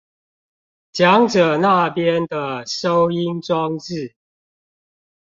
[0.95, 4.15] 講者那邊的收音裝置